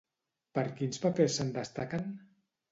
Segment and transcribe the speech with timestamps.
[0.59, 2.11] Per quins papers se'n destaquen?